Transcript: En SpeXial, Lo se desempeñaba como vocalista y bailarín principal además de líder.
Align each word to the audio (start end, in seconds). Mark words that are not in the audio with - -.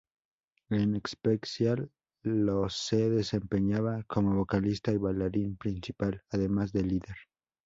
En 0.71 0.99
SpeXial, 1.07 1.91
Lo 2.23 2.67
se 2.69 3.07
desempeñaba 3.11 4.01
como 4.07 4.35
vocalista 4.35 4.91
y 4.91 4.97
bailarín 4.97 5.57
principal 5.57 6.23
además 6.31 6.71
de 6.71 6.81
líder. 6.81 7.17